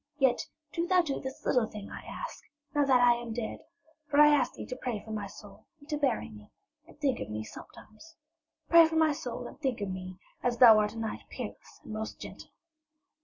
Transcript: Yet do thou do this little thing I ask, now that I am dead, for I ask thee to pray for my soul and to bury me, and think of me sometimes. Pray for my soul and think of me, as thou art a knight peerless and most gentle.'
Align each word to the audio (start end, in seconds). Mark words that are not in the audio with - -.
Yet 0.17 0.47
do 0.73 0.87
thou 0.87 1.03
do 1.03 1.19
this 1.19 1.45
little 1.45 1.67
thing 1.67 1.91
I 1.91 2.01
ask, 2.03 2.43
now 2.73 2.85
that 2.85 2.99
I 3.01 3.17
am 3.17 3.33
dead, 3.33 3.59
for 4.07 4.19
I 4.19 4.33
ask 4.33 4.53
thee 4.53 4.65
to 4.65 4.75
pray 4.75 4.99
for 4.99 5.11
my 5.11 5.27
soul 5.27 5.67
and 5.79 5.87
to 5.89 5.97
bury 5.99 6.27
me, 6.27 6.49
and 6.87 6.97
think 6.99 7.19
of 7.19 7.29
me 7.29 7.43
sometimes. 7.43 8.15
Pray 8.67 8.87
for 8.87 8.95
my 8.95 9.11
soul 9.11 9.45
and 9.45 9.59
think 9.59 9.79
of 9.79 9.91
me, 9.91 10.17
as 10.41 10.57
thou 10.57 10.79
art 10.79 10.93
a 10.93 10.97
knight 10.97 11.21
peerless 11.29 11.81
and 11.83 11.93
most 11.93 12.19
gentle.' 12.19 12.49